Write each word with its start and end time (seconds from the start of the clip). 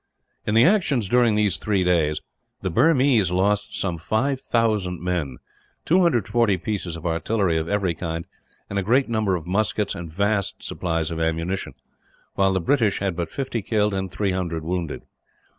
In 0.47 0.55
the 0.55 0.63
actions 0.63 1.07
during 1.07 1.35
these 1.35 1.57
three 1.59 1.83
days, 1.83 2.21
the 2.61 2.71
Burmese 2.71 3.29
lost 3.29 3.75
some 3.79 3.99
5000 3.99 4.99
men, 4.99 5.37
240 5.85 6.57
pieces 6.57 6.95
of 6.95 7.05
artillery 7.05 7.55
of 7.55 7.69
every 7.69 7.93
kind, 7.93 8.25
and 8.67 8.79
a 8.79 8.81
great 8.81 9.09
number 9.09 9.35
of 9.35 9.45
muskets 9.45 9.93
and 9.93 10.11
vast 10.11 10.63
supplies 10.63 11.11
of 11.11 11.19
ammunition; 11.19 11.75
while 12.33 12.51
the 12.51 12.59
British 12.59 12.97
had 12.97 13.15
but 13.15 13.29
50 13.29 13.61
killed 13.61 13.93
and 13.93 14.11
300 14.11 14.63
wounded. 14.63 15.03